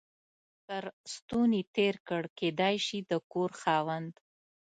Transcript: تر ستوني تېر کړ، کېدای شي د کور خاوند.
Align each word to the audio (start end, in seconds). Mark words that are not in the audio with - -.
تر 0.67 0.83
ستوني 1.13 1.61
تېر 1.75 1.95
کړ، 2.07 2.23
کېدای 2.39 2.75
شي 2.85 2.99
د 3.09 3.11
کور 3.31 3.51
خاوند. 3.61 4.13